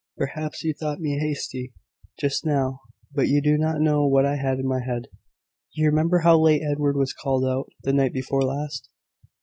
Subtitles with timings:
[0.17, 1.75] "Perhaps you thought me hasty
[2.19, 2.79] just now;
[3.13, 5.09] but you do not know what I had in my head.
[5.75, 8.89] You remember how late Edward was called out, the night before last?"